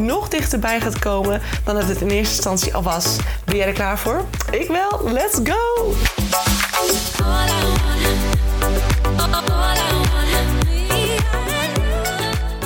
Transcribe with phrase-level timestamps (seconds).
[0.00, 3.16] nog dichterbij gaat komen dan dat het in eerste instantie al was.
[3.44, 4.24] Ben jij er klaar voor?
[4.50, 5.12] Ik wel.
[5.12, 5.94] Let's go!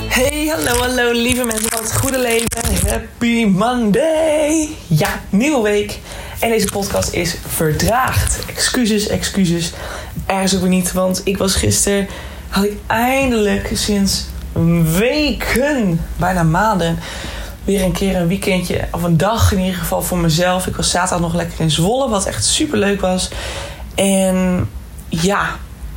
[0.09, 2.89] Hey, hallo, hallo lieve mensen van het goede leven.
[2.89, 4.69] Happy Monday!
[4.87, 5.99] Ja, nieuwe week.
[6.41, 8.39] En deze podcast is verdraagd.
[8.47, 9.73] Excuses, excuses.
[10.27, 12.09] Ergens ook weer niet, want ik was gisteren...
[12.49, 14.25] had ik eindelijk sinds
[14.99, 16.99] weken, bijna maanden,
[17.65, 20.67] weer een keer een weekendje, of een dag in ieder geval voor mezelf.
[20.67, 23.29] Ik was zaterdag nog lekker in Zwolle, wat echt super leuk was.
[23.95, 24.69] En
[25.09, 25.47] ja,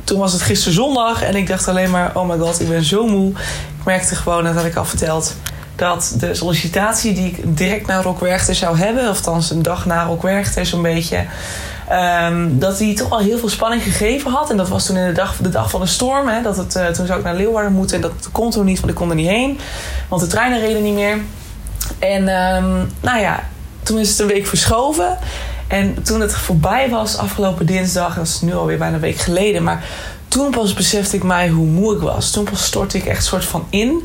[0.04, 2.84] toen was het gisteren zondag en ik dacht alleen maar: oh my god, ik ben
[2.84, 3.30] zo moe.
[3.78, 5.36] Ik merkte gewoon, dat had ik al verteld,
[5.78, 10.04] dat de sollicitatie die ik direct na Rockwerchter zou hebben, of althans een dag na
[10.04, 11.24] Rockwerchter zo'n beetje,
[11.92, 14.50] um, dat die toch al heel veel spanning gegeven had.
[14.50, 16.28] En dat was toen in de dag, de dag van de storm.
[16.28, 18.78] Hè, dat het, uh, toen zou ik naar Leeuwarden moeten en dat kon toen niet,
[18.78, 19.58] want ik kon er niet heen.
[20.08, 21.18] Want de treinen reden niet meer.
[21.98, 23.42] En um, nou ja,
[23.82, 25.18] toen is het een week verschoven.
[25.68, 29.62] En toen het voorbij was, afgelopen dinsdag, dat is nu alweer bijna een week geleden,
[29.62, 29.84] maar
[30.28, 32.30] toen pas besefte ik mij hoe moe ik was.
[32.30, 34.04] Toen pas stortte ik echt soort van in.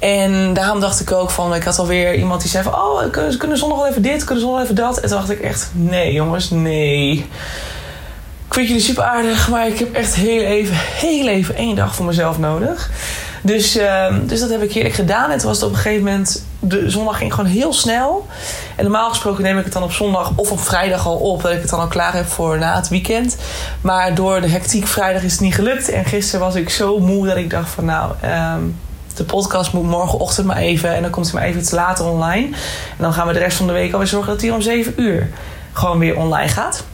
[0.00, 3.38] En daarom dacht ik ook van, ik had alweer iemand die zei van, oh, kunnen,
[3.38, 5.00] kunnen zondag wel even dit, kunnen zondag even dat.
[5.00, 7.26] En toen dacht ik echt, nee jongens, nee.
[8.46, 11.94] Ik vind jullie super aardig, maar ik heb echt heel even, heel even één dag
[11.94, 12.90] voor mezelf nodig.
[13.42, 15.30] Dus, uh, dus dat heb ik heerlijk gedaan.
[15.30, 18.26] En toen was het op een gegeven moment, de zondag ging gewoon heel snel.
[18.76, 21.42] En normaal gesproken neem ik het dan op zondag of op vrijdag al op.
[21.42, 23.36] Dat ik het dan al klaar heb voor na het weekend.
[23.80, 25.88] Maar door de hectiek vrijdag is het niet gelukt.
[25.88, 28.12] En gisteren was ik zo moe dat ik dacht van nou...
[28.54, 28.76] Um,
[29.20, 30.94] de podcast moet morgenochtend maar even.
[30.94, 32.46] En dan komt hij maar even iets later online.
[32.46, 34.92] En dan gaan we de rest van de week alweer zorgen dat hij om 7
[34.96, 35.30] uur
[35.72, 36.84] gewoon weer online gaat.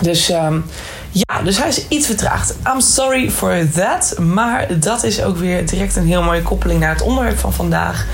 [0.00, 0.64] Dus um,
[1.10, 2.54] ja, dus hij is iets vertraagd.
[2.66, 4.18] I'm sorry for that.
[4.18, 8.06] Maar dat is ook weer direct een heel mooie koppeling naar het onderwerp van vandaag.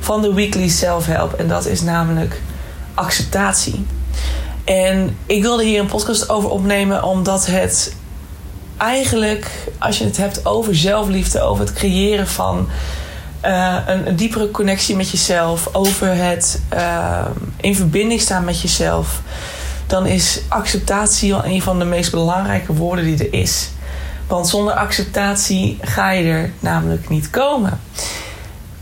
[0.00, 1.32] Van de Weekly Self-Help.
[1.32, 2.40] En dat is namelijk
[2.94, 3.86] acceptatie.
[4.64, 7.94] En ik wilde hier een podcast over opnemen omdat het
[8.76, 12.68] eigenlijk, als je het hebt over zelfliefde, over het creëren van
[13.44, 17.26] uh, een, diepere connectie met jezelf, over het uh,
[17.60, 19.20] in verbinding staan met jezelf,
[19.86, 23.70] dan is acceptatie wel een van de meest belangrijke woorden die er is.
[24.26, 27.80] Want zonder acceptatie ga je er namelijk niet komen.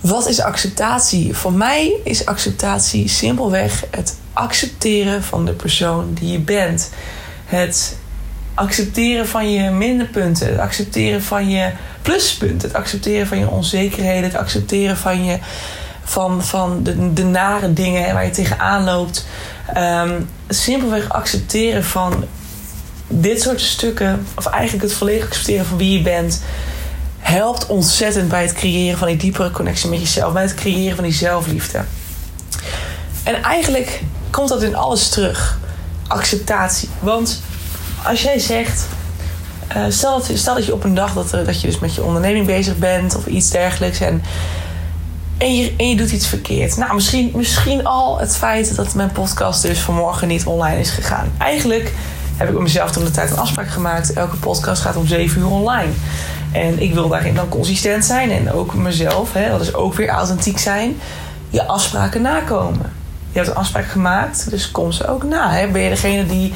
[0.00, 1.36] Wat is acceptatie?
[1.36, 6.90] Voor mij is acceptatie simpelweg het accepteren van de persoon die je bent.
[7.44, 7.97] Het
[8.58, 11.70] accepteren van je minderpunten, het accepteren van je
[12.02, 15.38] pluspunten, het accepteren van je onzekerheden, het accepteren van, je,
[16.04, 19.26] van, van de, de nare dingen waar je tegenaan loopt.
[19.76, 22.24] Um, simpelweg accepteren van
[23.08, 26.42] dit soort stukken, of eigenlijk het volledig accepteren van wie je bent,
[27.18, 31.04] helpt ontzettend bij het creëren van die diepere connectie met jezelf, bij het creëren van
[31.04, 31.84] die zelfliefde.
[33.22, 35.58] En eigenlijk komt dat in alles terug.
[36.06, 36.88] Acceptatie.
[37.00, 37.42] Want
[38.04, 38.86] als jij zegt,
[39.76, 42.02] uh, stel, dat, stel dat je op een dag dat, dat je dus met je
[42.02, 44.22] onderneming bezig bent of iets dergelijks en,
[45.38, 46.76] en, je, en je doet iets verkeerd.
[46.76, 51.32] Nou, misschien, misschien al het feit dat mijn podcast dus vanmorgen niet online is gegaan.
[51.38, 51.92] Eigenlijk
[52.36, 54.12] heb ik met mezelf toen de tijd een afspraak gemaakt.
[54.12, 55.92] Elke podcast gaat om 7 uur online.
[56.52, 60.08] En ik wil daarin dan consistent zijn en ook mezelf, hè, dat is ook weer
[60.08, 60.96] authentiek zijn,
[61.50, 62.92] je afspraken nakomen.
[63.30, 65.50] Je hebt een afspraak gemaakt, dus kom ze ook na.
[65.50, 65.68] Hè?
[65.68, 66.52] Ben je degene die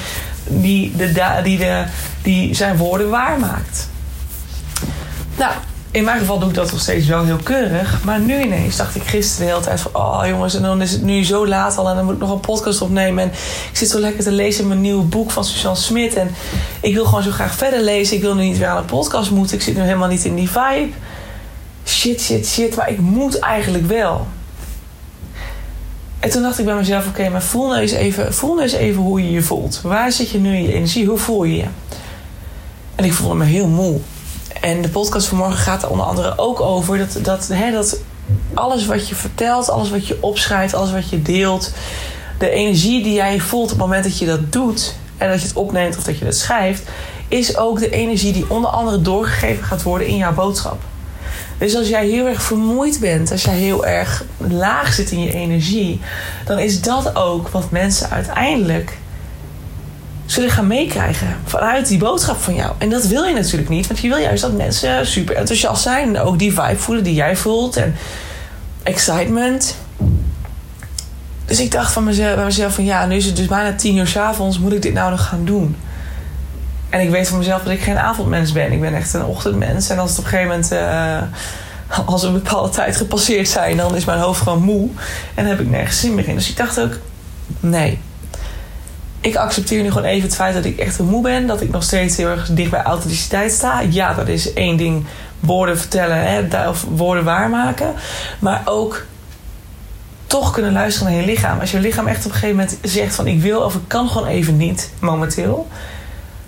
[0.49, 1.85] die, de, die, de,
[2.23, 3.89] die zijn woorden waarmaakt.
[5.37, 5.53] Nou,
[5.93, 8.05] in mijn geval doe ik dat nog steeds wel heel keurig.
[8.05, 9.95] Maar nu ineens dacht ik gisteren de hele tijd van...
[9.95, 11.89] oh jongens, en dan is het nu zo laat al...
[11.89, 13.25] en dan moet ik nog een podcast opnemen.
[13.25, 13.31] En
[13.71, 16.15] ik zit zo lekker te lezen in mijn nieuwe boek van Suzanne Smit.
[16.15, 16.31] En
[16.81, 18.17] ik wil gewoon zo graag verder lezen.
[18.17, 19.57] Ik wil nu niet weer aan een podcast moeten.
[19.57, 20.89] Ik zit nu helemaal niet in die vibe.
[21.87, 22.77] Shit, shit, shit.
[22.77, 24.27] Maar ik moet eigenlijk wel.
[26.23, 28.73] En toen dacht ik bij mezelf: oké, maar voel nou, eens even, voel nou eens
[28.73, 29.81] even hoe je je voelt.
[29.83, 31.07] Waar zit je nu in je energie?
[31.07, 31.67] Hoe voel je je?
[32.95, 33.99] En ik voelde me heel moe.
[34.61, 37.99] En de podcast van morgen gaat er onder andere ook over dat, dat, hè, dat
[38.55, 41.73] alles wat je vertelt, alles wat je opschrijft, alles wat je deelt,
[42.39, 45.47] de energie die jij voelt op het moment dat je dat doet en dat je
[45.47, 46.83] het opneemt of dat je het schrijft,
[47.29, 50.83] is ook de energie die onder andere doorgegeven gaat worden in jouw boodschap.
[51.63, 55.33] Dus als jij heel erg vermoeid bent, als jij heel erg laag zit in je
[55.33, 56.01] energie,
[56.45, 58.99] dan is dat ook wat mensen uiteindelijk
[60.27, 62.73] zullen gaan meekrijgen vanuit die boodschap van jou.
[62.79, 66.17] En dat wil je natuurlijk niet, want je wil juist dat mensen super enthousiast zijn
[66.17, 67.95] en ook die vibe voelen die jij voelt en
[68.83, 69.77] excitement.
[71.45, 73.97] Dus ik dacht van mezelf, bij mezelf van ja, nu is het dus bijna tien
[73.97, 75.77] uur s avonds, moet ik dit nou nog gaan doen?
[76.93, 78.73] En ik weet van mezelf dat ik geen avondmens ben.
[78.73, 79.91] Ik ben echt een ochtendmens.
[79.91, 83.97] En als het op een gegeven moment, uh, als een bepaalde tijd gepasseerd zijn, dan
[83.97, 84.89] is mijn hoofd gewoon moe.
[85.35, 86.35] En dan heb ik nergens zin meer in.
[86.35, 86.99] Dus ik dacht ook,
[87.61, 87.99] nee.
[89.21, 91.47] Ik accepteer nu gewoon even het feit dat ik echt moe ben.
[91.47, 93.81] Dat ik nog steeds heel erg dicht bij authenticiteit sta.
[93.81, 95.05] Ja, dat is één ding.
[95.41, 97.95] Woorden vertellen hè, of woorden waarmaken.
[98.39, 99.05] Maar ook
[100.27, 101.61] toch kunnen luisteren naar je lichaam.
[101.61, 104.09] Als je lichaam echt op een gegeven moment zegt van ik wil of ik kan
[104.09, 105.69] gewoon even niet momenteel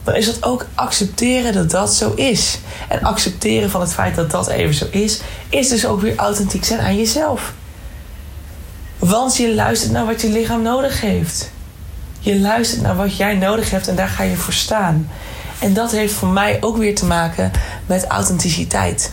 [0.04, 2.58] dan is dat ook accepteren dat dat zo is.
[2.88, 6.64] En accepteren van het feit dat dat even zo is, is dus ook weer authentiek
[6.64, 7.52] zijn aan jezelf.
[8.98, 11.50] Want je luistert naar wat je lichaam nodig heeft.
[12.20, 15.08] Je luistert naar wat jij nodig hebt en daar ga je voor staan.
[15.58, 17.50] En dat heeft voor mij ook weer te maken
[17.86, 19.12] met authenticiteit.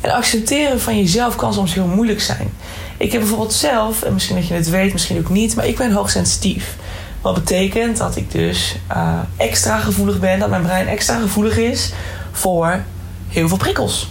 [0.00, 2.52] En accepteren van jezelf kan soms heel moeilijk zijn.
[2.96, 5.76] Ik heb bijvoorbeeld zelf, en misschien dat je het weet, misschien ook niet, maar ik
[5.76, 6.76] ben hoogsensitief.
[7.20, 11.92] Wat betekent dat ik dus uh, extra gevoelig ben, dat mijn brein extra gevoelig is
[12.32, 12.80] voor
[13.28, 14.10] heel veel prikkels.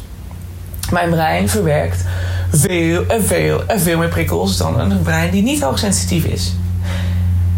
[0.92, 2.06] Mijn brein verwerkt
[2.52, 6.54] veel en veel en veel meer prikkels dan een brein die niet hoogsensitief is.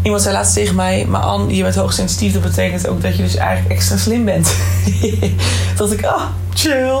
[0.02, 3.22] Iemand zei laatst tegen mij, maar Anne, je bent hoogsensitief, dat betekent ook dat je
[3.22, 4.54] dus eigenlijk extra slim bent.
[5.76, 7.00] dat ik, ah, oh, chill.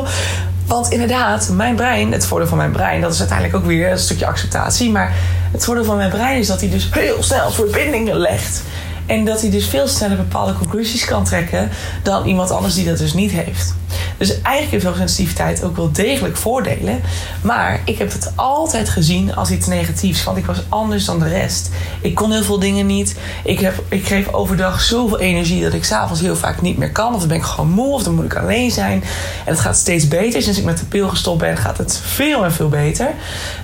[0.72, 3.98] Want inderdaad, mijn brein, het voordeel van mijn brein, dat is uiteindelijk ook weer een
[3.98, 4.90] stukje acceptatie.
[4.90, 5.14] Maar
[5.50, 8.62] het voordeel van mijn brein is dat hij dus heel snel verbindingen legt.
[9.06, 11.70] En dat hij dus veel sneller bepaalde conclusies kan trekken
[12.02, 13.74] dan iemand anders die dat dus niet heeft.
[14.22, 17.00] Dus eigenlijk heeft hoogsensitiviteit ook wel degelijk voordelen.
[17.40, 20.24] Maar ik heb het altijd gezien als iets negatiefs.
[20.24, 21.70] Want ik was anders dan de rest.
[22.00, 23.16] Ik kon heel veel dingen niet.
[23.44, 27.14] Ik, heb, ik geef overdag zoveel energie dat ik s'avonds heel vaak niet meer kan.
[27.14, 29.02] Of dan ben ik gewoon moe of dan moet ik alleen zijn.
[29.44, 30.42] En het gaat steeds beter.
[30.42, 33.10] Sinds ik met de pil gestopt ben gaat het veel en veel beter.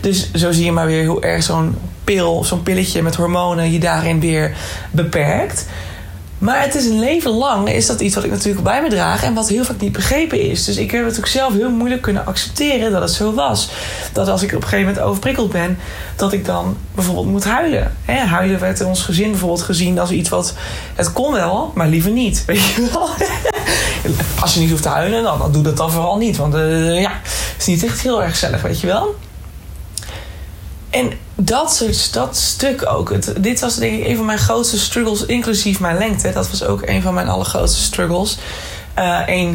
[0.00, 3.78] Dus zo zie je maar weer hoe erg zo'n pil, zo'n pilletje met hormonen je
[3.78, 4.56] daarin weer
[4.90, 5.66] beperkt.
[6.38, 9.22] Maar het is een leven lang, is dat iets wat ik natuurlijk bij me draag
[9.22, 10.64] en wat heel vaak niet begrepen is.
[10.64, 13.70] Dus ik heb het ook zelf heel moeilijk kunnen accepteren dat het zo was.
[14.12, 15.78] Dat als ik op een gegeven moment overprikkeld ben,
[16.16, 17.96] dat ik dan bijvoorbeeld moet huilen.
[18.06, 20.54] Huilen werd in ons gezin bijvoorbeeld gezien als iets wat.
[20.94, 22.44] Het kon wel, maar liever niet.
[22.46, 23.08] Weet je wel?
[24.40, 26.36] Als je niet hoeft te huilen, dan, dan doe dat dan vooral niet.
[26.36, 29.14] Want uh, ja, het is niet echt heel erg gezellig, weet je wel.
[30.90, 33.42] En dat, dat stuk ook.
[33.42, 36.32] Dit was denk ik een van mijn grootste struggles, inclusief mijn lengte.
[36.32, 38.38] Dat was ook een van mijn allergrootste struggles.
[38.98, 39.54] Uh,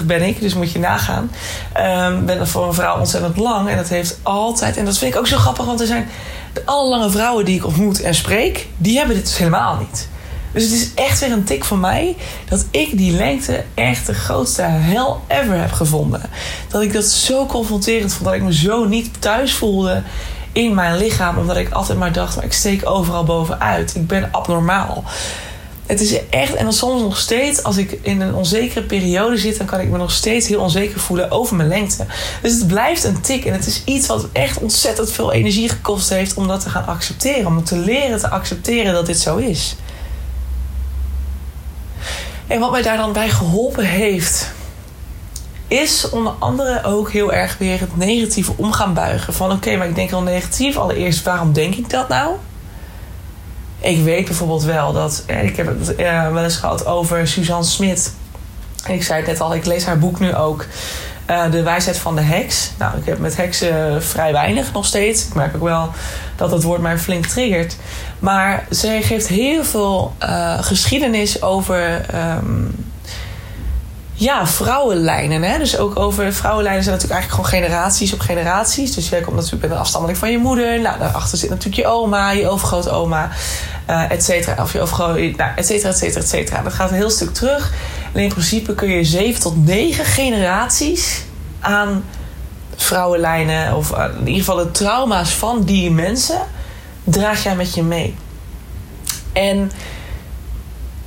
[0.00, 1.30] 1,89 ben ik, dus moet je nagaan.
[1.76, 3.68] Um, ben voor een vrouw ontzettend lang.
[3.68, 4.76] En dat heeft altijd.
[4.76, 6.08] En dat vind ik ook zo grappig, want er zijn.
[6.52, 10.08] De alle lange vrouwen die ik ontmoet en spreek, die hebben dit dus helemaal niet.
[10.52, 12.16] Dus het is echt weer een tik van mij
[12.48, 16.22] dat ik die lengte echt de grootste hell ever heb gevonden.
[16.68, 20.02] Dat ik dat zo confronterend vond, dat ik me zo niet thuis voelde
[20.52, 21.38] in mijn lichaam.
[21.38, 23.94] Omdat ik altijd maar dacht, maar ik steek overal bovenuit.
[23.94, 25.04] Ik ben abnormaal.
[25.86, 29.58] Het is echt, en dan soms nog steeds, als ik in een onzekere periode zit,
[29.58, 32.06] dan kan ik me nog steeds heel onzeker voelen over mijn lengte.
[32.42, 36.08] Dus het blijft een tik en het is iets wat echt ontzettend veel energie gekost
[36.08, 37.46] heeft om dat te gaan accepteren.
[37.46, 39.76] Om te leren te accepteren dat dit zo is.
[42.50, 44.50] En wat mij daar dan bij geholpen heeft,
[45.68, 49.34] is onder andere ook heel erg weer het negatieve omgaan buigen.
[49.34, 50.76] Van oké, maar ik denk al negatief.
[50.76, 52.34] Allereerst, waarom denk ik dat nou?
[53.80, 55.24] Ik weet bijvoorbeeld wel dat.
[55.26, 58.14] ik heb het uh, wel eens gehad over Suzanne Smit.
[58.86, 60.66] Ik zei het net al, ik lees haar boek nu ook.
[61.30, 62.70] Uh, de wijsheid van de heks.
[62.78, 65.26] Nou, ik heb met heksen vrij weinig nog steeds.
[65.26, 65.90] Ik merk ook wel
[66.40, 67.76] dat het woord mij flink triggert.
[68.18, 72.06] Maar zij geeft heel veel uh, geschiedenis over.
[72.14, 72.88] Um,
[74.12, 75.42] ja, vrouwenlijnen.
[75.42, 75.58] Hè?
[75.58, 78.94] Dus ook over vrouwenlijnen zijn natuurlijk eigenlijk gewoon generaties op generaties.
[78.94, 80.80] Dus jij komt natuurlijk met een afstammeling van je moeder.
[80.80, 83.30] Nou, daarachter zit natuurlijk je oma, je overgrootoma,
[83.90, 84.62] uh, et cetera.
[84.62, 86.62] Of je overgroot, nou, et cetera, et cetera, et cetera.
[86.62, 87.72] Dat gaat een heel stuk terug.
[88.12, 91.22] En in principe kun je zeven tot negen generaties
[91.60, 92.04] aan
[92.82, 93.76] vrouwenlijnen...
[93.76, 96.40] of in ieder geval de trauma's van die mensen...
[97.04, 98.14] draag jij met je mee.
[99.32, 99.70] En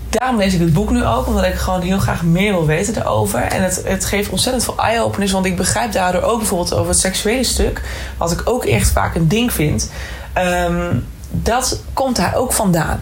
[0.10, 2.94] daarom lees ik het boek nu ook, omdat ik gewoon heel graag meer wil weten
[2.94, 3.39] daarover.
[3.42, 7.00] En het, het geeft ontzettend veel eye-openers, want ik begrijp daardoor ook bijvoorbeeld over het
[7.00, 7.82] seksuele stuk,
[8.18, 9.92] wat ik ook echt vaak een ding vind.
[10.38, 13.01] Um, dat komt daar ook vandaan.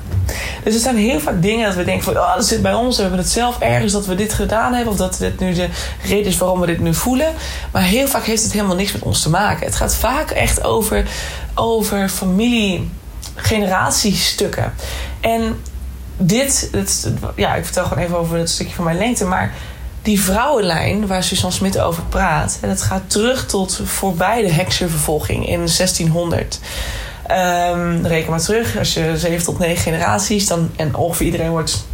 [0.64, 2.18] Dus er zijn heel vaak dingen dat we denken van...
[2.18, 4.92] oh, dat zit bij ons, we hebben het zelf ergens dat we dit gedaan hebben...
[4.94, 5.70] of dat dit nu de
[6.04, 7.34] reden is waarom we dit nu voelen.
[7.72, 9.66] Maar heel vaak heeft het helemaal niks met ons te maken.
[9.66, 11.06] Het gaat vaak echt over,
[11.56, 12.90] over familie,
[13.36, 14.74] generatiestukken.
[15.22, 15.62] En
[16.18, 19.26] dit, dit, ja, ik vertel gewoon even over het stukje van mijn lengte...
[19.26, 19.54] maar
[20.02, 22.58] die vrouwenlijn waar Susan Smit over praat...
[22.62, 26.60] en gaat terug tot voorbij de heksenvervolging in 1600...
[27.32, 28.78] Um, reken maar terug.
[28.78, 31.86] Als je 7 tot 9 generaties, dan, en ongeveer iedereen wordt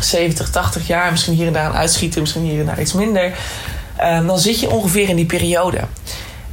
[0.00, 3.32] 70, 80 jaar, misschien hier en daar een uitschieten, misschien hier en daar iets minder.
[4.02, 5.80] Um, dan zit je ongeveer in die periode.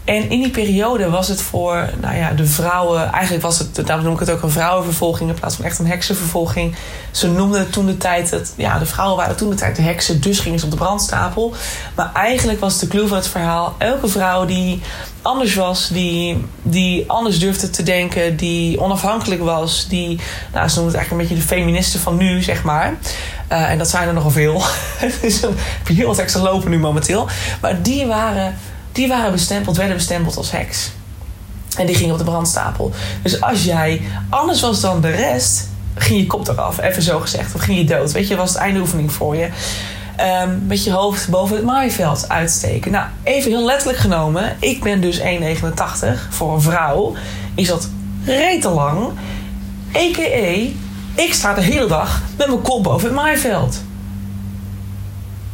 [0.07, 4.05] En in die periode was het voor nou ja, de vrouwen, eigenlijk was het, daarom
[4.05, 6.75] noem ik het ook een vrouwenvervolging in plaats van echt een heksenvervolging.
[7.11, 9.81] Ze noemden het toen de tijd, het, ja, de vrouwen waren toen de tijd de
[9.81, 11.53] heksen, dus gingen ze op de brandstapel.
[11.95, 14.81] Maar eigenlijk was de clue van het verhaal, elke vrouw die
[15.21, 20.19] anders was, die, die anders durfde te denken, die onafhankelijk was, die,
[20.53, 22.93] nou, ze noemen het eigenlijk een beetje de feministen van nu, zeg maar.
[23.51, 24.61] Uh, en dat zijn er nogal veel.
[25.21, 27.27] dus heb je heel wat heksen lopen nu momenteel.
[27.61, 28.55] Maar die waren
[28.97, 30.91] die waren bestempeld, werden bestempeld als heks.
[31.77, 32.91] En die gingen op de brandstapel.
[33.21, 37.55] Dus als jij anders was dan de rest, ging je kop eraf, even zo gezegd.
[37.55, 38.11] Of ging je dood.
[38.11, 39.49] Weet je, was het einde oefening voor je.
[40.43, 42.91] Um, met je hoofd boven het maaiveld uitsteken.
[42.91, 44.55] Nou, even heel letterlijk genomen.
[44.59, 45.23] Ik ben dus 1,89.
[46.29, 47.15] Voor een vrouw
[47.55, 47.89] is dat
[48.25, 49.07] rete lang.
[49.95, 50.69] A.k.a.
[51.21, 53.81] ik sta de hele dag met mijn kop boven het maaiveld.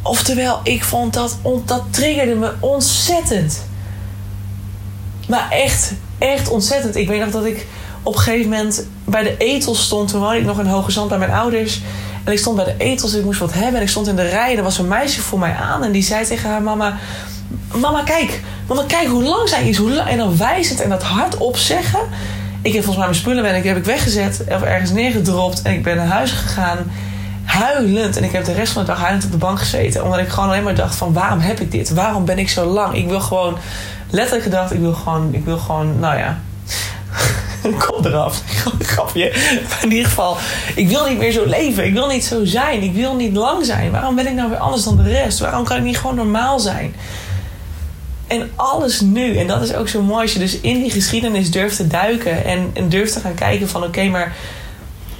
[0.04, 3.62] Oftewel, ik vond dat, dat triggerde me ontzettend.
[5.28, 6.96] Maar echt, echt ontzettend.
[6.96, 7.66] Ik weet nog dat ik
[8.02, 10.08] op een gegeven moment bij de etels stond.
[10.08, 11.80] Toen woonde ik nog in Hoge Zand bij mijn ouders.
[12.24, 13.74] En ik stond bij de etels en ik moest wat hebben.
[13.74, 14.56] En ik stond in de rij.
[14.56, 15.84] Er was een meisje voor mij aan.
[15.84, 16.98] En die zei tegen haar mama...
[17.74, 18.40] Mama, kijk.
[18.66, 19.76] Mama, kijk hoe lang zij is.
[19.76, 22.00] Hoe en dan wijzend en dat hardop zeggen.
[22.62, 24.44] Ik heb volgens mij mijn spullen ben, ik heb ik weggezet.
[24.48, 25.62] Of ergens neergedropt.
[25.62, 26.78] En ik ben naar huis gegaan
[27.54, 28.16] huilend.
[28.16, 30.04] En ik heb de rest van de dag huilend op de bank gezeten.
[30.04, 31.90] Omdat ik gewoon alleen maar dacht van waarom heb ik dit?
[31.90, 32.94] Waarom ben ik zo lang?
[32.94, 33.56] Ik wil gewoon,
[34.10, 36.38] letterlijk gedacht, ik wil gewoon, ik wil gewoon, nou ja.
[37.86, 38.42] Kom eraf.
[38.78, 39.32] Grapje.
[39.68, 40.36] Maar in ieder geval,
[40.74, 41.84] ik wil niet meer zo leven.
[41.84, 42.82] Ik wil niet zo zijn.
[42.82, 43.90] Ik wil niet lang zijn.
[43.90, 45.38] Waarom ben ik nou weer anders dan de rest?
[45.38, 46.94] Waarom kan ik niet gewoon normaal zijn?
[48.26, 49.36] En alles nu.
[49.36, 52.44] En dat is ook zo mooi als je dus in die geschiedenis durft te duiken.
[52.44, 54.32] En, en durft te gaan kijken van oké, maar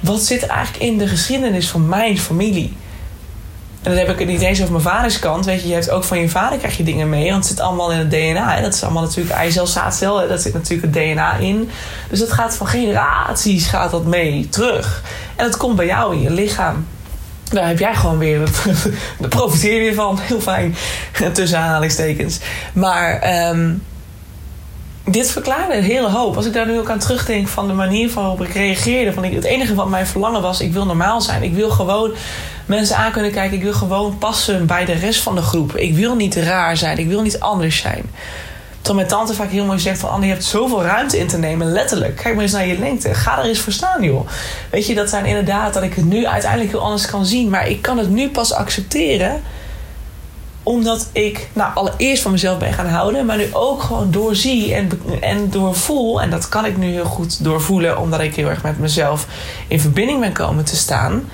[0.05, 2.73] wat zit eigenlijk in de geschiedenis van mijn familie?
[3.81, 5.45] En dan heb ik het niet eens over mijn vaders kant.
[5.45, 7.29] Weet je, je hebt ook van je vader krijg je dingen mee.
[7.29, 8.55] Want het zit allemaal in het DNA.
[8.55, 8.61] Hè?
[8.61, 10.27] Dat is allemaal natuurlijk eicel, zaadcel.
[10.27, 11.69] Dat zit natuurlijk het DNA in.
[12.09, 15.03] Dus dat gaat van generaties gaat dat mee terug.
[15.35, 16.87] En dat komt bij jou in je lichaam.
[17.43, 18.39] Daar heb jij gewoon weer.
[19.19, 20.19] Daar profiteer je van.
[20.21, 20.75] Heel fijn.
[21.33, 22.39] Tussen aanhalingstekens.
[22.73, 23.47] Maar...
[23.49, 23.81] Um,
[25.05, 26.35] dit verklaarde een hele hoop.
[26.35, 29.13] Als ik daar nu ook aan terugdenk van de manier waarop ik reageerde.
[29.13, 31.43] Van ik, het enige wat mijn verlangen was, ik wil normaal zijn.
[31.43, 32.11] Ik wil gewoon
[32.65, 33.57] mensen aan kunnen kijken.
[33.57, 35.75] Ik wil gewoon passen bij de rest van de groep.
[35.75, 36.97] Ik wil niet raar zijn.
[36.97, 38.03] Ik wil niet anders zijn.
[38.81, 40.09] Terwijl mijn tante vaak heel mooi zegt van...
[40.09, 42.15] Anne, je hebt zoveel ruimte in te nemen, letterlijk.
[42.15, 43.13] Kijk maar eens naar je lengte.
[43.13, 44.27] Ga er eens voor staan, joh.
[44.69, 47.49] Weet je, dat zijn inderdaad dat ik het nu uiteindelijk heel anders kan zien.
[47.49, 49.41] Maar ik kan het nu pas accepteren
[50.65, 54.89] omdat ik nou, allereerst van mezelf ben gaan houden, maar nu ook gewoon doorzie en,
[55.21, 56.21] en doorvoel.
[56.21, 59.27] En dat kan ik nu heel goed doorvoelen, omdat ik heel erg met mezelf
[59.67, 61.29] in verbinding ben komen te staan.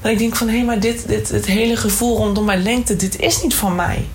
[0.00, 2.96] Dat ik denk van hé, hey, maar dit, dit, het hele gevoel rondom mijn lengte,
[2.96, 4.06] dit is niet van mij.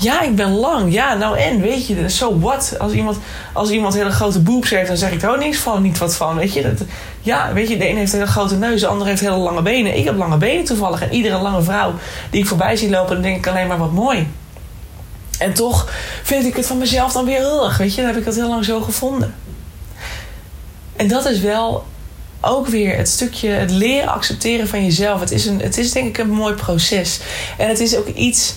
[0.00, 0.92] Ja, ik ben lang.
[0.92, 2.74] Ja, nou en, weet je, so zo wat.
[2.78, 3.18] Als iemand,
[3.52, 6.16] als iemand hele grote boobs heeft, dan zeg ik er ook niks van, niet wat
[6.16, 6.62] van, weet je.
[6.62, 6.86] Dat,
[7.20, 9.62] ja, weet je, de ene heeft een hele grote neus, de andere heeft hele lange
[9.62, 9.96] benen.
[9.96, 11.02] Ik heb lange benen toevallig.
[11.02, 11.94] En iedere lange vrouw
[12.30, 14.28] die ik voorbij zie lopen, dan denk ik alleen maar wat mooi.
[15.38, 15.90] En toch
[16.22, 18.00] vind ik het van mezelf dan weer heel erg, weet je.
[18.00, 19.34] Dan heb ik dat heel lang zo gevonden.
[20.96, 21.86] En dat is wel
[22.40, 25.20] ook weer het stukje, het leren accepteren van jezelf.
[25.20, 27.20] Het is, een, het is denk ik een mooi proces.
[27.58, 28.54] En het is ook iets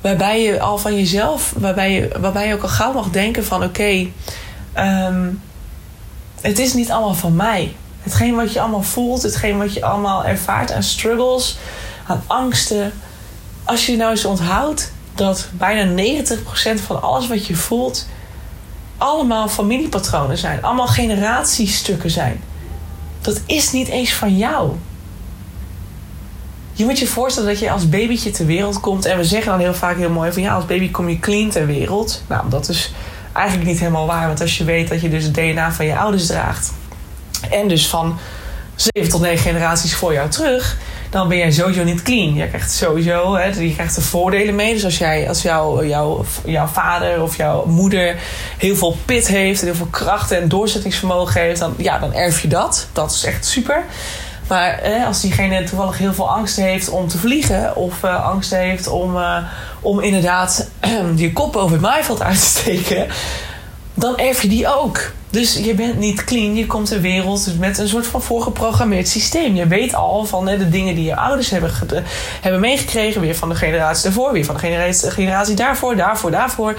[0.00, 3.62] waarbij je al van jezelf, waarbij je, waarbij je ook al gauw mag denken van
[3.62, 4.06] oké,
[4.72, 5.28] ehm,
[6.40, 7.74] het is niet allemaal van mij.
[8.00, 11.58] Hetgeen wat je allemaal voelt, hetgeen wat je allemaal ervaart aan struggles,
[12.06, 12.92] aan angsten.
[13.64, 18.06] Als je nou eens onthoudt dat bijna 90% van alles wat je voelt,
[18.96, 22.42] allemaal familiepatronen zijn, allemaal generatiestukken zijn.
[23.20, 24.76] Dat is niet eens van jou.
[26.72, 29.04] Je moet je voorstellen dat je als babytje ter wereld komt.
[29.04, 31.50] En we zeggen dan heel vaak heel mooi van ja, als baby kom je clean
[31.50, 32.22] ter wereld.
[32.26, 32.92] Nou, dat is
[33.32, 34.26] eigenlijk niet helemaal waar.
[34.26, 36.72] Want als je weet dat je dus het DNA van je ouders draagt.
[37.50, 38.18] En dus van
[38.74, 40.76] zeven tot negen generaties voor jou terug.
[41.10, 42.34] dan ben jij sowieso niet clean.
[42.34, 44.74] Je krijgt sowieso, hè, je krijgt de voordelen mee.
[44.74, 48.16] Dus als, jij, als jou, jou, jouw vader of jouw moeder
[48.58, 49.60] heel veel pit heeft...
[49.60, 51.60] en heel veel kracht en doorzettingsvermogen heeft...
[51.60, 52.88] dan, ja, dan erf je dat.
[52.92, 53.84] Dat is echt super.
[54.50, 57.76] Maar eh, als diegene toevallig heel veel angst heeft om te vliegen...
[57.76, 59.36] of uh, angst heeft om, uh,
[59.80, 60.68] om inderdaad
[61.16, 63.06] je kop over het maaiveld uit te steken...
[63.94, 65.12] dan erf je die ook.
[65.30, 69.54] Dus je bent niet clean, je komt de wereld met een soort van voorgeprogrammeerd systeem.
[69.54, 71.72] Je weet al van de dingen die je ouders hebben,
[72.40, 76.74] hebben meegekregen, weer van de generatie daarvoor, weer van de generatie, generatie daarvoor, daarvoor, daarvoor.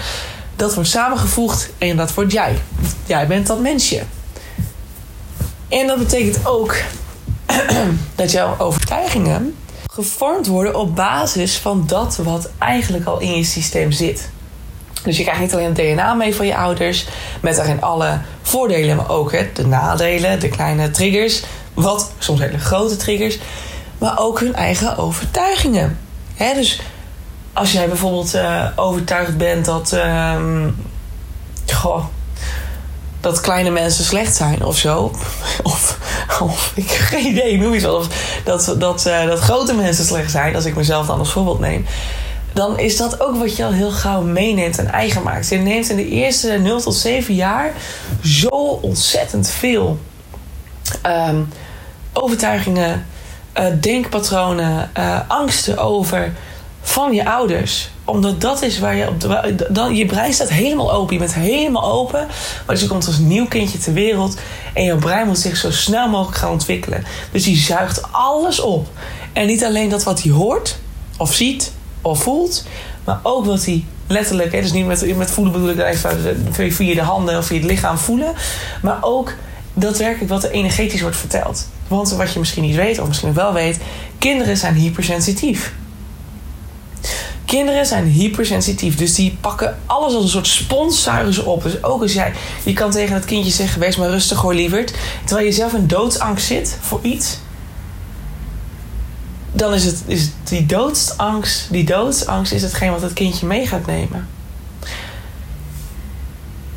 [0.55, 2.57] Dat wordt samengevoegd en dat wordt jij.
[3.05, 4.01] Jij bent dat mensje.
[5.67, 6.75] En dat betekent ook
[8.15, 9.55] dat jouw overtuigingen
[9.91, 14.29] gevormd worden op basis van dat wat eigenlijk al in je systeem zit.
[15.03, 17.08] Dus je krijgt niet alleen het DNA mee van je ouders,
[17.41, 21.43] met daarin alle voordelen, maar ook hè, de nadelen, de kleine triggers,
[21.74, 23.39] wat soms hele grote triggers,
[23.98, 26.00] maar ook hun eigen overtuigingen.
[26.36, 26.81] Hè, dus
[27.53, 30.36] als jij bijvoorbeeld uh, overtuigd bent dat, uh,
[33.21, 35.11] dat kleine mensen slecht zijn of zo,
[35.63, 35.97] of,
[36.39, 38.07] of ik heb geen idee, noem iets of
[38.43, 41.85] dat, dat, uh, dat grote mensen slecht zijn, als ik mezelf dan als voorbeeld neem.
[42.53, 45.49] Dan is dat ook wat je al heel gauw meeneemt en eigen maakt.
[45.49, 47.73] Je neemt in de eerste 0 tot 7 jaar
[48.23, 48.47] zo
[48.81, 49.99] ontzettend veel
[51.05, 51.49] um,
[52.13, 53.05] overtuigingen,
[53.59, 56.33] uh, denkpatronen, uh, angsten over
[56.81, 57.89] van je ouders.
[58.05, 61.13] Omdat dat is waar je op de, je brein staat helemaal open.
[61.13, 62.19] Je bent helemaal open.
[62.65, 64.38] Maar dus je komt als nieuw kindje ter wereld.
[64.73, 67.03] En jouw brein moet zich zo snel mogelijk gaan ontwikkelen.
[67.31, 68.88] Dus die zuigt alles op.
[69.33, 70.77] En niet alleen dat wat hij hoort
[71.17, 71.71] of ziet
[72.01, 72.65] of voelt.
[73.03, 76.95] Maar ook wat hij letterlijk, hè, dus niet met, met voelen bedoel ik even via
[76.95, 78.33] de handen of via het lichaam voelen.
[78.81, 79.33] Maar ook
[79.73, 81.67] daadwerkelijk wat er energetisch wordt verteld.
[81.88, 83.79] Want wat je misschien niet weet, of misschien wel weet,
[84.17, 85.73] kinderen zijn hypersensitief.
[87.51, 91.63] Kinderen zijn hypersensitief, dus die pakken alles als een soort spons, zuigen ze op.
[91.63, 94.93] Dus ook als jij, je kan tegen het kindje zeggen: wees maar rustig hoor, lieverd.
[95.25, 97.38] Terwijl je zelf in doodsangst zit voor iets,
[99.51, 103.85] dan is, het, is die doodsangst, die doodsangst is hetgeen wat het kindje mee gaat
[103.85, 104.27] nemen.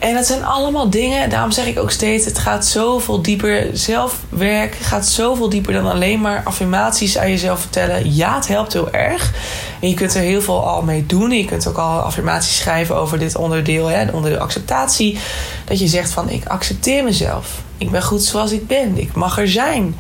[0.05, 3.69] En dat zijn allemaal dingen, daarom zeg ik ook steeds: het gaat zoveel dieper.
[3.73, 8.15] Zelfwerk gaat zoveel dieper dan alleen maar affirmaties aan jezelf vertellen.
[8.15, 9.33] Ja, het helpt heel erg.
[9.81, 11.31] En je kunt er heel veel al mee doen.
[11.31, 15.19] Je kunt ook al affirmaties schrijven over dit onderdeel, hè, onderdeel acceptatie.
[15.65, 17.63] Dat je zegt: van ik accepteer mezelf.
[17.79, 18.99] Ik ben goed zoals ik ben.
[18.99, 19.97] Ik mag er zijn.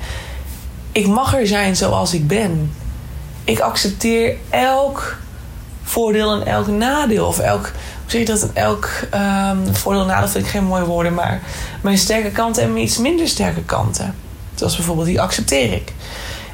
[0.92, 2.72] Ik mag er zijn zoals ik ben.
[3.44, 5.16] Ik accepteer elk
[5.82, 7.26] voordeel en elk nadeel.
[7.26, 7.72] Of elk,
[8.06, 8.48] zeg je dat?
[8.52, 11.14] Elk um, voordeel en nadeel vind ik geen mooie woorden.
[11.14, 11.40] Maar
[11.82, 14.14] mijn sterke kanten en mijn iets minder sterke kanten.
[14.54, 15.92] Zoals bijvoorbeeld die accepteer ik.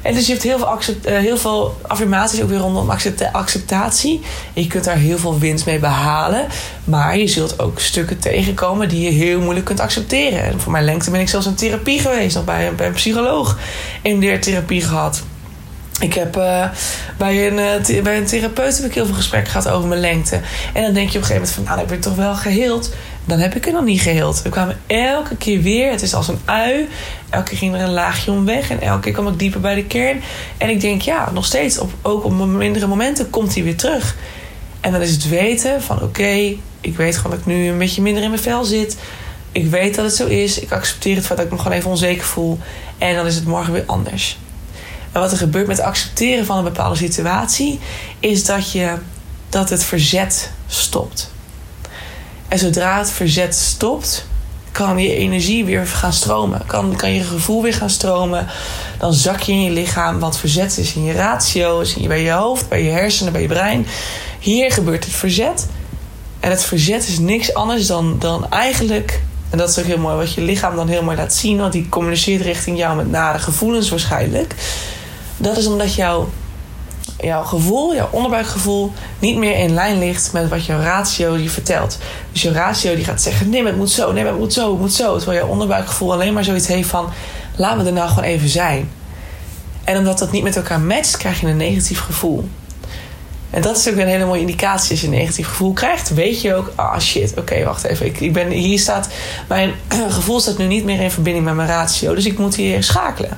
[0.01, 3.29] En dus je hebt heel veel, accept, uh, heel veel affirmaties ook weer rondom accepta
[3.31, 4.21] acceptatie.
[4.53, 6.47] En je kunt daar heel veel winst mee behalen.
[6.83, 10.43] Maar je zult ook stukken tegenkomen die je heel moeilijk kunt accepteren.
[10.43, 12.35] En voor mijn lengte ben ik zelfs in therapie geweest.
[12.35, 13.57] Nog bij, bij een psycholoog
[14.01, 15.23] in therapie gehad.
[16.01, 16.69] Ik heb uh,
[17.17, 20.39] bij, een, uh, bij een therapeut heb ik heel veel gesprekken gehad over mijn lengte.
[20.73, 22.35] En dan denk je op een gegeven moment van, nou, dan heb ik toch wel
[22.35, 22.93] geheeld.
[23.25, 24.41] Dan heb ik het nog niet geheeld.
[24.41, 26.87] We kwamen elke keer weer, het is als een ui.
[27.29, 28.69] Elke keer ging er een laagje om weg.
[28.69, 30.21] En elke keer kwam ik dieper bij de kern.
[30.57, 34.15] En ik denk, ja, nog steeds, op, ook op mindere momenten komt hij weer terug.
[34.79, 38.01] En dan is het weten van, oké, ik weet gewoon dat ik nu een beetje
[38.01, 38.97] minder in mijn vel zit.
[39.51, 40.59] Ik weet dat het zo is.
[40.59, 42.59] Ik accepteer het feit dat ik me gewoon even onzeker voel.
[42.97, 44.37] En dan is het morgen weer anders.
[45.11, 47.79] Maar wat er gebeurt met accepteren van een bepaalde situatie,
[48.19, 48.93] is dat, je,
[49.49, 51.31] dat het verzet stopt.
[52.47, 54.25] En zodra het verzet stopt,
[54.71, 56.61] kan je energie weer gaan stromen.
[56.65, 58.47] Kan, kan je gevoel weer gaan stromen.
[58.97, 60.19] Dan zak je in je lichaam.
[60.19, 63.31] wat verzet is in je ratio, is in je, bij je hoofd, bij je hersenen,
[63.31, 63.87] bij je brein.
[64.39, 65.67] Hier gebeurt het verzet.
[66.39, 69.21] En het verzet is niks anders dan, dan eigenlijk.
[69.49, 71.57] En dat is ook heel mooi wat je lichaam dan heel mooi laat zien.
[71.57, 74.55] Want die communiceert richting jou met nare gevoelens waarschijnlijk.
[75.37, 76.29] Dat is omdat jouw,
[77.19, 81.97] jouw gevoel, jouw onderbuikgevoel, niet meer in lijn ligt met wat jouw ratio je vertelt.
[82.31, 84.53] Dus je ratio die gaat zeggen: nee, maar het moet zo, nee, maar het moet
[84.53, 85.17] zo, het moet zo.
[85.17, 87.09] Terwijl jouw onderbuikgevoel alleen maar zoiets heeft van:
[87.55, 88.89] laat me er nou gewoon even zijn.
[89.83, 92.49] En omdat dat niet met elkaar matcht, krijg je een negatief gevoel.
[93.49, 94.91] En dat is ook een hele mooie indicatie.
[94.91, 98.05] Als je een negatief gevoel krijgt, weet je ook: ah shit, oké, wacht even.
[98.05, 99.09] Ik, ik ben, hier staat,
[99.47, 99.73] mijn
[100.09, 102.15] gevoel staat nu niet meer in verbinding met mijn ratio.
[102.15, 103.37] Dus ik moet hier schakelen.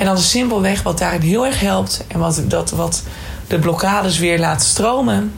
[0.00, 3.02] En dan is simpelweg wat daarin heel erg helpt en wat, dat, wat
[3.46, 5.32] de blokkades weer laat stromen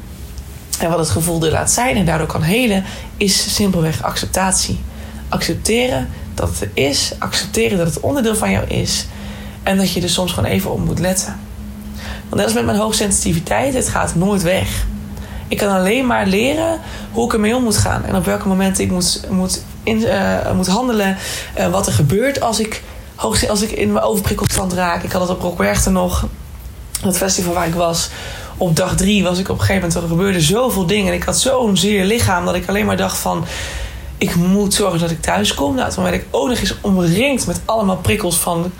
[0.79, 2.85] en wat het gevoel er laat zijn en daardoor kan helen,
[3.16, 4.81] is simpelweg acceptatie.
[5.29, 9.07] Accepteren dat het er is, accepteren dat het onderdeel van jou is
[9.62, 11.40] En dat je er soms gewoon even op moet letten.
[12.22, 14.85] Want net als met mijn hoogsensitiviteit, het gaat nooit weg.
[15.48, 16.81] Ik kan alleen maar leren
[17.12, 18.05] hoe ik ermee om moet gaan.
[18.05, 21.16] En op welke momenten ik moet, moet, in, uh, moet handelen.
[21.59, 22.83] Uh, wat er gebeurt als ik,
[23.25, 25.03] als ik in mijn overprikkelstand raak.
[25.03, 26.27] Ik had het op Rockwerchter nog.
[27.03, 28.09] Dat festival waar ik was.
[28.57, 30.03] Op dag drie was ik op een gegeven moment.
[30.05, 31.07] Er gebeurde zoveel dingen.
[31.07, 33.45] En ik had zo'n zeer lichaam dat ik alleen maar dacht van
[34.19, 35.75] ik moet zorgen dat ik thuis kom.
[35.75, 38.73] Nou, toen werd ik ook nog eens omringd met allemaal prikkels van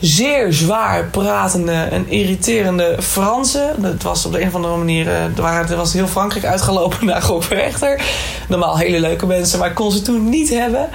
[0.00, 3.84] zeer zwaar pratende en irriterende Fransen.
[3.84, 7.22] Het was op de een of andere manier, uh, er was heel Frankrijk uitgelopen naar
[7.22, 8.02] Grootverrechter.
[8.48, 10.88] Normaal hele leuke mensen, maar ik kon ze toen niet hebben.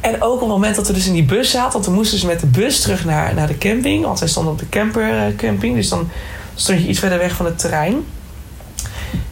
[0.00, 2.18] En ook op het moment dat we dus in die bus zaten, want we moesten
[2.18, 4.04] ze met de bus terug naar, naar de camping.
[4.04, 6.08] Want zij stonden op de campercamping, dus dan
[6.54, 8.04] stond je iets verder weg van het terrein.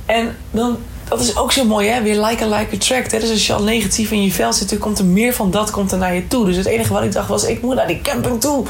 [0.06, 0.76] En dan
[1.08, 2.02] dat is ook zo mooi, hè?
[2.02, 3.12] Weer like a like attract.
[3.12, 3.18] Hè?
[3.18, 5.70] Dus als je al negatief in je vel zit, dan komt er meer van dat
[5.70, 6.46] komt er naar je toe.
[6.46, 8.64] Dus het enige wat ik dacht was, ik moet naar die camping toe.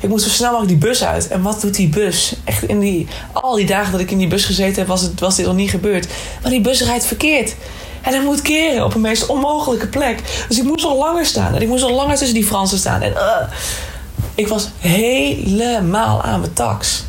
[0.00, 1.28] Ik moet zo snel mogelijk die bus uit.
[1.28, 2.34] En wat doet die bus?
[2.44, 5.20] Echt in die, al die dagen dat ik in die bus gezeten heb, was, het,
[5.20, 6.06] was dit nog niet gebeurd.
[6.42, 7.54] Maar die bus rijdt verkeerd.
[8.02, 10.44] En hij moet keren op een meest onmogelijke plek.
[10.48, 11.54] Dus ik moest al langer staan.
[11.54, 13.02] En ik moest al langer tussen die Fransen staan.
[13.02, 13.36] En uh,
[14.34, 17.04] ik was helemaal aan mijn tax.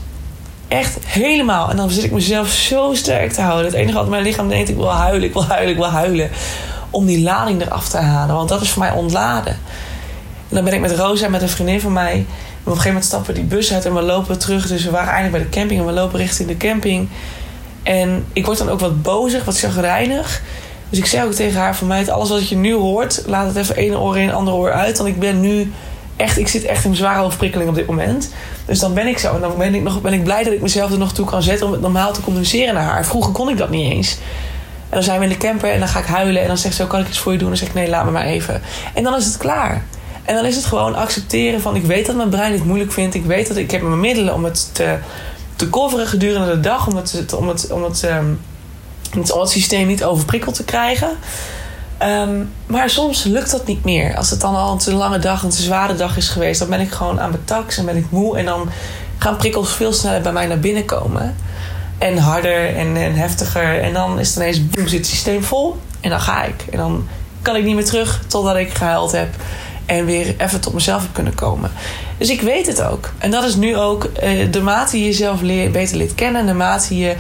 [0.68, 1.70] Echt helemaal.
[1.70, 3.66] En dan zit ik mezelf zo sterk te houden.
[3.66, 6.30] Het enige wat mijn lichaam denkt, ik wil huilen, ik wil huilen, ik wil huilen.
[6.90, 8.36] Om die lading eraf te halen.
[8.36, 9.54] Want dat is voor mij ontladen.
[10.50, 12.14] En dan ben ik met Rosa, met een vriendin van mij.
[12.14, 12.26] En
[12.60, 14.68] op een gegeven moment stappen we die bus uit en we lopen terug.
[14.68, 17.10] Dus we waren eindelijk bij de camping en we lopen richting de camping.
[17.84, 20.42] En ik word dan ook wat bozig, wat chagrijnig.
[20.90, 23.56] Dus ik zeg ook tegen haar: van mij, alles wat je nu hoort, laat het
[23.56, 24.98] even één oor in, andere oor uit.
[24.98, 25.72] Want ik ben nu
[26.16, 28.30] echt, ik zit echt in zware overprikkeling op dit moment.
[28.66, 29.36] Dus dan ben ik zo.
[29.36, 31.44] En dan ben ik, nog, ben ik blij dat ik mezelf er nog toe kan
[31.44, 33.06] zetten om het normaal te communiceren naar haar.
[33.06, 34.18] Vroeger kon ik dat niet eens.
[34.90, 36.42] En dan zijn we in de camper en dan ga ik huilen.
[36.42, 37.48] En dan zegt ze, kan ik iets voor je doen?
[37.48, 38.62] En dan zeg ik, nee, laat me maar even.
[38.94, 39.84] En dan is het klaar.
[40.24, 41.76] En dan is het gewoon accepteren van...
[41.76, 43.16] ik weet dat mijn brein het moeilijk vindt.
[43.16, 44.98] Ik weet dat ik heb mijn middelen om het te,
[45.56, 46.88] te coveren gedurende de dag.
[46.88, 48.04] Om het, om het, om het, om het
[49.44, 51.10] systeem niet overprikkeld te krijgen.
[52.04, 54.16] Um, maar soms lukt dat niet meer.
[54.16, 56.70] Als het dan al een te lange dag, een te zware dag is geweest, dan
[56.70, 58.38] ben ik gewoon aan mijn tax en ben ik moe.
[58.38, 58.70] En dan
[59.18, 61.36] gaan prikkels veel sneller bij mij naar binnen komen.
[61.98, 63.82] En harder en, en heftiger.
[63.82, 65.78] En dan is het ineens, boem, zit het systeem vol.
[66.00, 66.66] En dan ga ik.
[66.72, 67.08] En dan
[67.42, 69.30] kan ik niet meer terug totdat ik gehuild heb.
[69.86, 71.72] En weer even tot mezelf heb kunnen komen.
[72.18, 73.12] Dus ik weet het ook.
[73.18, 76.46] En dat is nu ook uh, de mate je jezelf leer, beter leert kennen.
[76.46, 77.16] De mate je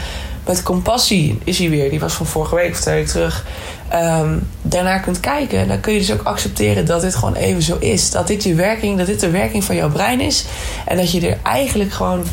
[0.49, 1.89] met compassie is hij weer.
[1.89, 3.45] Die was van vorige week of twee terug
[3.93, 7.77] um, daarnaar kunt kijken, dan kun je dus ook accepteren dat dit gewoon even zo
[7.79, 8.11] is.
[8.11, 10.45] Dat dit je werking, dat dit de werking van jouw brein is.
[10.85, 12.23] En dat je er eigenlijk gewoon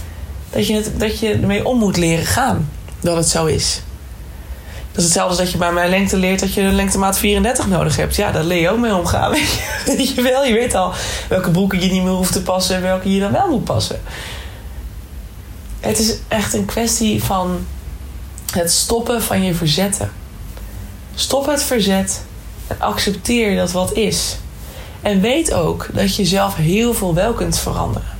[0.50, 2.70] dat je, het, dat je ermee om moet leren gaan.
[3.00, 3.82] Dat het zo is.
[4.92, 7.66] Dat is hetzelfde als dat je bij mijn lengte leert dat je een lengtemaat 34
[7.66, 8.16] nodig hebt.
[8.16, 9.30] Ja, daar leer je ook mee omgaan.
[9.86, 10.92] Weet je wel, je weet al
[11.28, 14.00] welke broeken je niet meer hoeft te passen en welke je dan wel moet passen.
[15.80, 17.66] Het is echt een kwestie van
[18.56, 20.10] het stoppen van je verzetten.
[21.14, 22.24] Stop het verzet
[22.78, 24.36] accepteer dat wat is.
[25.02, 28.14] En weet ook dat je zelf heel veel wel kunt veranderen.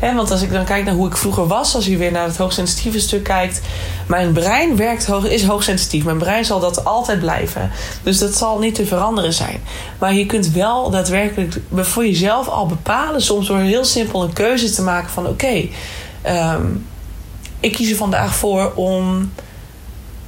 [0.00, 2.36] want als ik dan kijk naar hoe ik vroeger was, als je weer naar het
[2.36, 3.60] hoogsensitieve stuk kijkt,
[4.06, 6.04] mijn brein werkt hoog, is hoogsensitief.
[6.04, 7.70] Mijn brein zal dat altijd blijven.
[8.02, 9.60] Dus dat zal niet te veranderen zijn.
[9.98, 14.70] Maar je kunt wel daadwerkelijk voor jezelf al bepalen, soms door heel simpel een keuze
[14.70, 15.68] te maken van oké,
[16.22, 16.66] ehm,
[17.60, 19.30] ik kies er vandaag voor om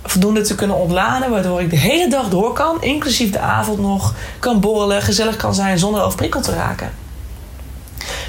[0.04, 1.30] voldoende te kunnen ontladen.
[1.30, 5.54] Waardoor ik de hele dag door kan, inclusief de avond nog, kan borrelen, gezellig kan
[5.54, 6.90] zijn zonder overprikkeld te raken.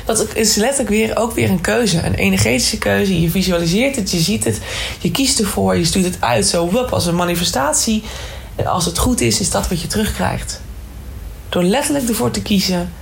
[0.05, 2.05] Dat is letterlijk weer, ook weer een keuze.
[2.05, 3.21] Een energetische keuze.
[3.21, 4.59] Je visualiseert het, je ziet het,
[4.99, 8.03] je kiest ervoor, je stuurt het uit zo wup, als een manifestatie.
[8.55, 10.61] En als het goed is, is dat wat je terugkrijgt.
[11.49, 12.93] Door letterlijk ervoor te kiezen,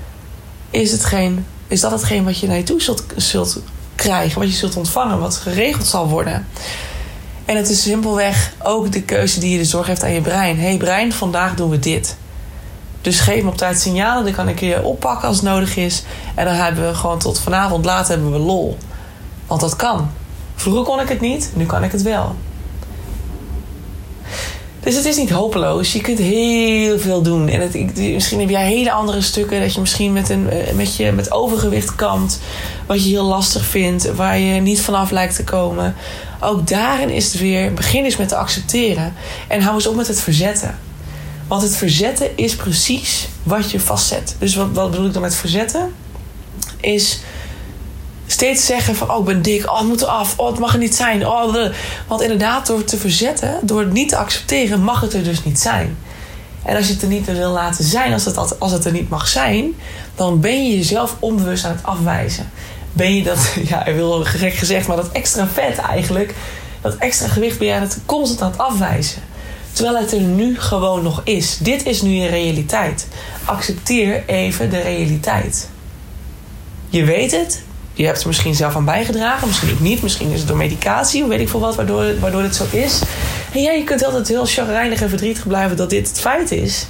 [0.70, 2.82] is, het geen, is dat hetgeen wat je naar je toe
[3.16, 3.60] zult
[3.96, 6.48] krijgen, wat je zult ontvangen, wat geregeld zal worden.
[7.50, 10.60] En het is simpelweg ook de keuze die je de zorg heeft aan je brein.
[10.60, 12.18] Hey brein, vandaag doen we dit.
[13.02, 16.04] Dus geef me op tijd signalen, dan kan ik je oppakken als het nodig is.
[16.36, 18.78] En dan hebben we gewoon tot vanavond laat hebben we lol.
[19.48, 20.10] Want dat kan.
[20.56, 22.36] Vroeger kon ik het niet, nu kan ik het wel.
[24.80, 25.94] Dus het is niet hopeloos.
[25.94, 27.48] Je kunt heel veel doen.
[27.48, 29.62] En het, misschien heb jij hele andere stukken.
[29.62, 32.40] Dat je misschien met, een, eh, met, je, met overgewicht kampt.
[32.86, 34.16] Wat je heel lastig vindt.
[34.16, 35.96] Waar je niet vanaf lijkt te komen.
[36.40, 37.74] Ook daarin is het weer.
[37.74, 39.14] Begin eens met te accepteren.
[39.48, 40.80] En hou eens op met het verzetten.
[41.48, 44.36] Want het verzetten is precies wat je vastzet.
[44.40, 45.94] Dus wat, wat bedoel ik dan met verzetten?
[46.80, 47.20] Is
[48.28, 49.12] steeds zeggen van...
[49.12, 51.28] oh, ik ben dik, oh, het moet eraf, oh, het mag er niet zijn.
[51.28, 51.72] Oh,
[52.08, 54.84] Want inderdaad, door te verzetten, door het niet te accepteren...
[54.84, 55.98] mag het er dus niet zijn.
[56.64, 59.10] En als je het er niet wil laten zijn, als het, als het er niet
[59.10, 59.74] mag zijn...
[60.16, 62.52] dan ben je jezelf onbewust aan het afwijzen.
[62.94, 66.36] Ben je dat, ja, ik wil gek gezegd, maar dat extra vet eigenlijk,
[66.82, 69.22] dat extra gewicht ben je het constant aan afwijzen.
[69.72, 71.58] Terwijl het er nu gewoon nog is.
[71.58, 73.08] Dit is nu je realiteit.
[73.46, 75.70] Accepteer even de realiteit.
[76.90, 77.62] Je weet het.
[77.94, 79.48] Je hebt er misschien zelf aan bijgedragen.
[79.48, 80.02] Misschien ook niet.
[80.02, 81.26] Misschien is het door medicatie.
[81.26, 81.76] Weet ik veel wat.
[81.76, 83.02] Waardoor, waardoor dit zo is.
[83.54, 86.86] En ja, je kunt altijd heel chagrijnig en verdrietig blijven dat dit het feit is.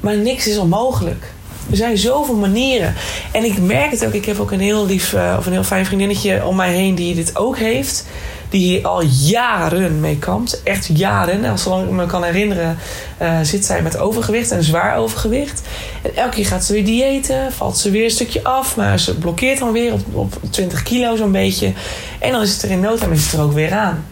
[0.00, 1.32] Maar niks is onmogelijk.
[1.70, 2.94] Er zijn zoveel manieren.
[3.32, 4.12] En ik merk het ook.
[4.12, 6.94] Ik heb ook een heel lief uh, of een heel fijn vriendinnetje om mij heen
[6.94, 8.06] die dit ook heeft.
[8.48, 10.62] Die hier al jaren mee kampt.
[10.62, 11.44] Echt jaren.
[11.44, 12.78] En zolang ik me kan herinneren
[13.22, 15.62] uh, zit zij met overgewicht en zwaar overgewicht.
[16.02, 17.52] En elke keer gaat ze weer diëten.
[17.52, 18.76] Valt ze weer een stukje af.
[18.76, 21.72] Maar ze blokkeert dan weer op, op 20 kilo zo'n beetje.
[22.18, 24.04] En dan is het er in no time is het er ook weer aan.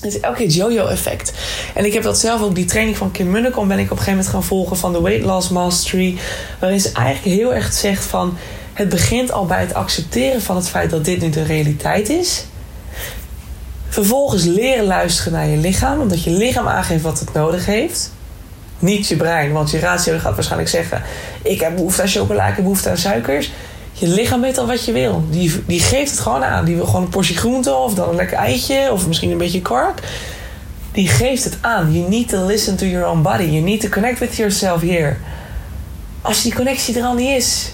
[0.00, 1.32] Het elke jojo-effect.
[1.74, 3.96] En ik heb dat zelf ook, die training van Kim Munnekom ben ik op een
[3.96, 6.18] gegeven moment gaan volgen van de Weight Loss Mastery.
[6.58, 8.36] Waarin ze eigenlijk heel erg zegt van,
[8.72, 12.44] het begint al bij het accepteren van het feit dat dit nu de realiteit is.
[13.88, 18.12] Vervolgens leren luisteren naar je lichaam, omdat je lichaam aangeeft wat het nodig heeft.
[18.78, 21.02] Niet je brein, want je ratio gaat waarschijnlijk zeggen:
[21.42, 23.50] Ik heb behoefte aan chocola, ik heb behoefte aan suikers.
[24.00, 25.24] Je lichaam weet al wat je wil.
[25.30, 26.64] Die, die geeft het gewoon aan.
[26.64, 29.62] Die wil gewoon een portie groente of dan een lekker eitje of misschien een beetje
[29.62, 30.00] kwark.
[30.92, 31.92] Die geeft het aan.
[31.92, 33.42] You need to listen to your own body.
[33.42, 35.16] You need to connect with yourself here.
[36.22, 37.72] Als die connectie er al niet is,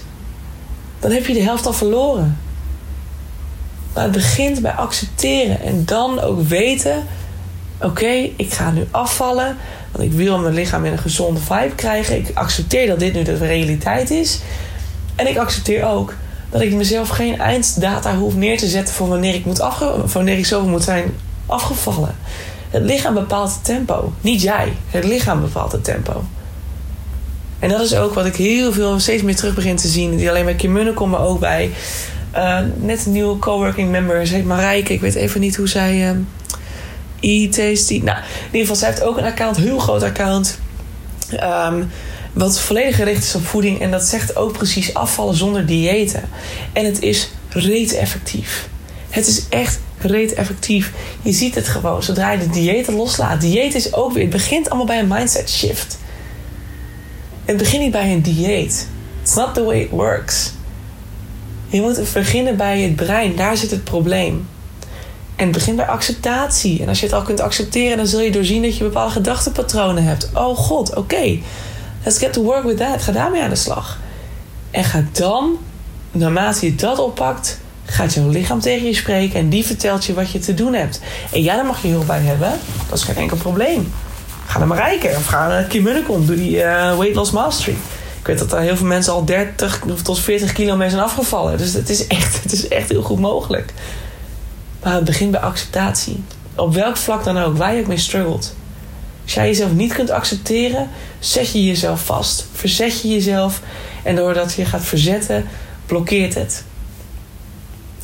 [0.99, 2.37] dan heb je de helft al verloren.
[3.93, 7.03] Maar het begint bij accepteren en dan ook weten:
[7.81, 9.57] oké, ik ga nu afvallen,
[9.91, 12.17] want ik wil mijn lichaam in een gezonde vibe krijgen.
[12.17, 14.39] Ik accepteer dat dit nu de realiteit is.
[15.17, 16.13] En ik accepteer ook
[16.49, 20.37] dat ik mezelf geen einddata hoef neer te zetten voor wanneer ik, moet afge wanneer
[20.37, 21.13] ik zoveel moet zijn
[21.45, 22.15] afgevallen.
[22.69, 24.73] Het lichaam bepaalt het tempo, niet jij.
[24.89, 26.23] Het lichaam bepaalt het tempo.
[27.59, 30.17] En dat is ook wat ik heel veel steeds meer terug begin te zien.
[30.17, 31.71] Die alleen bij Kim Munnekom, maar ook bij
[32.35, 34.27] uh, net een nieuwe coworking member.
[34.27, 34.93] Ze heet Marijke.
[34.93, 36.09] Ik weet even niet hoe zij...
[36.09, 36.17] Uh,
[37.19, 38.01] E-Tasty.
[38.03, 39.57] Nou, in ieder geval, zij heeft ook een account.
[39.57, 40.59] Heel groot account.
[41.31, 41.89] Um,
[42.37, 43.81] wat volledig gericht is op voeding.
[43.81, 46.29] En dat zegt ook precies afvallen zonder diëten.
[46.73, 48.69] En het is reet effectief.
[49.09, 50.91] Het is echt reet effectief.
[51.21, 53.41] Je ziet het gewoon zodra je de diëten loslaat.
[53.41, 54.21] Dieet is ook weer.
[54.21, 55.97] Het begint allemaal bij een mindset shift.
[57.45, 58.87] Het begint niet bij een dieet.
[59.21, 60.51] It's not the way it works.
[61.67, 63.35] Je moet beginnen bij het brein.
[63.35, 64.47] Daar zit het probleem.
[65.35, 66.81] En het begint bij acceptatie.
[66.81, 70.03] En als je het al kunt accepteren, dan zul je doorzien dat je bepaalde gedachtenpatronen
[70.03, 70.29] hebt.
[70.33, 71.39] Oh god, oké.
[72.07, 73.01] Let's get to work with that.
[73.01, 73.97] Ga daarmee aan de slag.
[74.71, 75.57] En ga dan,
[76.11, 80.31] naarmate je dat oppakt, gaat jouw lichaam tegen je spreken en die vertelt je wat
[80.31, 81.01] je te doen hebt.
[81.31, 82.51] En ja, daar mag je hulp bij hebben.
[82.89, 83.93] Dat is geen enkel probleem.
[84.45, 86.25] Ga naar Marijke of ga naar Kim Munnekom.
[86.25, 87.77] Doe die uh, Weight Loss Mastery.
[88.19, 91.57] Ik weet dat er heel veel mensen al 30 tot 40 kilo mee zijn afgevallen.
[91.57, 93.73] Dus het is echt, het is echt heel goed mogelijk.
[94.83, 96.23] Maar het begint bij acceptatie.
[96.55, 98.55] Op welk vlak dan ook, waar je ook mee struggelt.
[99.27, 102.47] Als jij jezelf niet kunt accepteren, zet je jezelf vast.
[102.53, 103.61] Verzet je jezelf.
[104.03, 105.45] En doordat je gaat verzetten,
[105.85, 106.63] blokkeert het.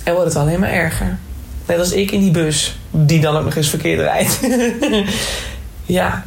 [0.03, 1.17] En wordt het alleen maar erger.
[1.65, 4.39] Net als ik in die bus, die dan ook nog eens verkeerd rijdt.
[5.99, 6.25] ja.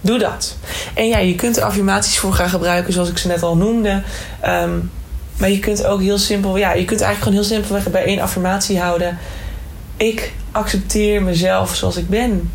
[0.00, 0.56] Doe dat.
[0.94, 4.02] En ja, je kunt er affirmaties voor gaan gebruiken, zoals ik ze net al noemde.
[4.46, 4.90] Um,
[5.36, 8.20] maar je kunt ook heel simpel, ja, je kunt eigenlijk gewoon heel simpelweg bij één
[8.20, 9.18] affirmatie houden.
[9.96, 12.50] Ik accepteer mezelf zoals ik ben.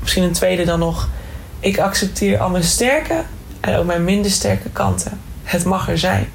[0.00, 1.08] Misschien een tweede dan nog.
[1.60, 3.22] Ik accepteer al mijn sterke
[3.60, 5.20] en ook mijn minder sterke kanten.
[5.42, 6.28] Het mag er zijn.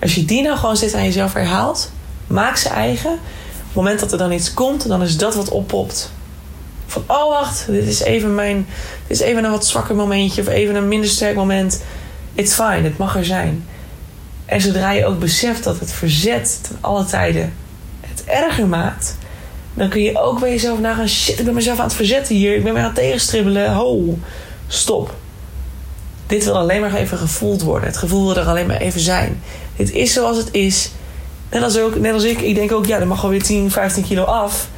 [0.00, 1.90] Als je die nou gewoon zit aan jezelf herhaalt,
[2.26, 3.10] maak ze eigen.
[3.12, 3.18] Op
[3.66, 6.10] het moment dat er dan iets komt, dan is dat wat oppopt.
[6.86, 8.66] Van, oh wacht, dit is even mijn,
[9.06, 11.82] dit is even een wat zwakker momentje of even een minder sterk moment.
[12.34, 13.66] It's fine, het mag er zijn.
[14.44, 17.52] En zodra je ook beseft dat het verzet ten alle tijden
[18.00, 19.16] het erger maakt,
[19.74, 22.56] dan kun je ook bij jezelf nagaan: shit, ik ben mezelf aan het verzetten hier,
[22.56, 23.72] ik ben me aan het tegenstribbelen.
[23.72, 24.18] Ho,
[24.68, 25.14] stop.
[26.26, 27.88] Dit wil alleen maar even gevoeld worden.
[27.88, 29.42] Het gevoel wil er alleen maar even zijn.
[29.76, 30.90] Dit is zoals het is.
[31.50, 33.70] Net als, ook, net als ik, ik denk ook, ja, er mag wel weer 10,
[33.70, 34.68] 15 kilo af.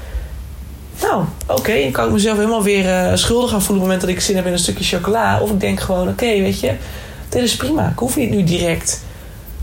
[1.01, 3.99] Nou, oké, okay, dan kan ik mezelf helemaal weer uh, schuldig gaan voelen op het
[3.99, 5.41] moment dat ik zin heb in een stukje chocola.
[5.41, 6.75] Of ik denk gewoon, oké, weet je,
[7.29, 7.89] dit is prima.
[7.89, 9.03] Ik hoef niet nu direct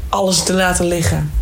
[0.10, 1.41] alles te laten liggen.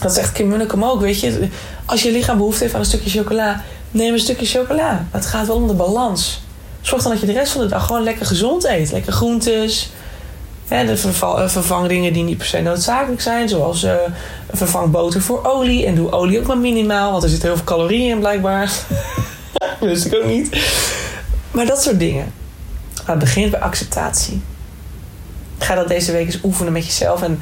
[0.00, 1.48] Dat zegt Kim Munnekom ook, weet je.
[1.84, 5.06] Als je lichaam behoefte heeft aan een stukje chocola, neem een stukje chocola.
[5.10, 6.40] het gaat wel om de balans.
[6.80, 8.92] Zorg dan dat je de rest van de dag gewoon lekker gezond eet.
[8.92, 9.90] Lekker groentes.
[10.68, 13.48] De eh, vervang dingen die niet per se noodzakelijk zijn.
[13.48, 13.94] Zoals uh,
[14.52, 15.86] vervang boter voor olie.
[15.86, 17.10] En doe olie ook maar minimaal.
[17.10, 18.72] Want er zitten heel veel calorieën in blijkbaar.
[19.80, 20.70] wist ik ook niet.
[21.50, 22.32] Maar dat soort dingen.
[22.96, 24.42] Maar het begint bij acceptatie.
[25.58, 27.22] Ga dat deze week eens oefenen met jezelf.
[27.22, 27.40] En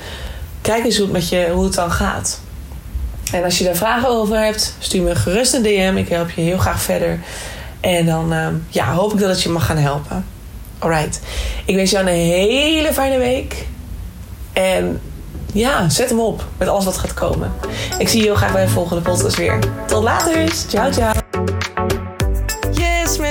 [0.61, 2.41] kijk eens hoe het, met je, hoe het dan gaat.
[3.33, 5.95] En als je daar vragen over hebt, stuur me gerust een DM.
[5.97, 7.21] Ik help je heel graag verder.
[7.81, 10.25] En dan uh, ja, hoop ik dat het je mag gaan helpen.
[10.79, 11.21] Alright.
[11.65, 13.67] Ik wens jou een hele fijne week.
[14.53, 15.01] En
[15.53, 17.53] ja, zet hem op met alles wat gaat komen.
[17.99, 19.59] Ik zie je heel graag bij de volgende podcast weer.
[19.87, 20.49] Tot later.
[20.69, 21.26] Ciao, ciao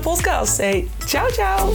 [0.00, 0.58] volgende podcast.
[0.58, 1.72] Hey, ciao, ciao.